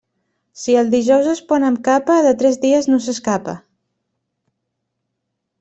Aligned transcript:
Si 0.61 0.77
el 0.81 0.87
dijous 0.93 1.27
es 1.33 1.41
pon 1.51 1.67
amb 1.67 1.81
capa, 1.89 2.17
de 2.29 2.33
tres 2.41 2.59
dies 2.65 2.89
no 2.93 3.01
s'escapa. 3.09 3.57